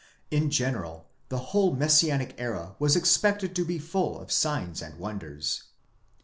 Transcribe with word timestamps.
In 0.31 0.49
general 0.49 1.05
the 1.29 1.37
whole 1.53 1.75
Messianic 1.75 2.33
era 2.39 2.75
was 2.79 2.95
expected 2.95 3.55
to 3.55 3.63
be 3.63 3.77
full 3.77 4.19
of 4.19 4.31
signs 4.31 4.81
and 4.81 4.97
wonders. 4.97 5.65